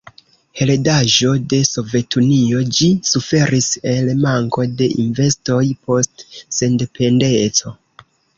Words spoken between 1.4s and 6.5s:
de Sovetunio, ĝi suferis el manko de investoj post